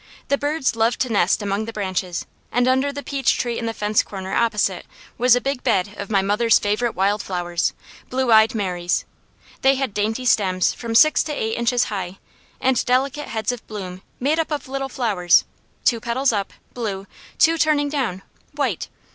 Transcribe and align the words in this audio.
The 0.29 0.37
birds 0.39 0.75
loved 0.75 0.99
to 1.01 1.13
nest 1.13 1.43
among 1.43 1.65
the 1.65 1.71
branches, 1.71 2.25
and 2.51 2.67
under 2.67 2.91
the 2.91 3.03
peach 3.03 3.37
tree 3.37 3.59
in 3.59 3.67
the 3.67 3.71
fence 3.73 4.01
corner 4.01 4.33
opposite 4.33 4.87
was 5.19 5.35
a 5.35 5.39
big 5.39 5.61
bed 5.61 5.93
of 5.95 6.09
my 6.09 6.23
mother's 6.23 6.57
favourite 6.57 6.95
wild 6.95 7.21
flowers, 7.21 7.73
blue 8.09 8.31
eyed 8.31 8.55
Marys. 8.55 9.05
They 9.61 9.75
had 9.75 9.93
dainty 9.93 10.25
stems 10.25 10.73
from 10.73 10.95
six 10.95 11.21
to 11.25 11.31
eight 11.33 11.53
inches 11.53 11.83
high 11.83 12.17
and 12.59 12.83
delicate 12.83 13.27
heads 13.27 13.51
of 13.51 13.67
bloom 13.67 14.01
made 14.19 14.39
up 14.39 14.49
of 14.49 14.67
little 14.67 14.89
flowers, 14.89 15.43
two 15.85 15.99
petals 15.99 16.33
up, 16.33 16.51
blue, 16.73 17.05
two 17.37 17.59
turning 17.59 17.87
down, 17.89 18.23
white. 18.53 18.87